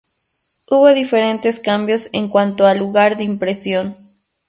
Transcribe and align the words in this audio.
Hubo 0.67 0.95
diferentes 0.95 1.59
cambios 1.59 2.09
en 2.11 2.27
cuanto 2.27 2.65
al 2.65 2.79
lugar 2.79 3.17
de 3.17 3.23
impresión. 3.23 3.95